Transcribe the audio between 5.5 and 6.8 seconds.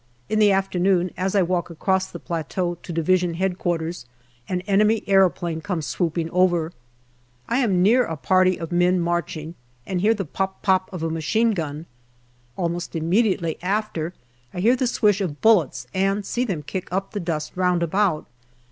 comes swooping over.